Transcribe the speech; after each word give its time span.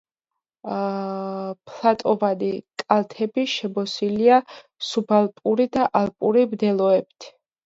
ფლატოვანი 1.71 2.49
კალთები 2.83 3.43
შემოსილია 3.53 4.41
სუბალპური 4.89 5.69
და 5.79 5.87
ალპური 6.03 6.49
მდელოებით. 6.57 7.31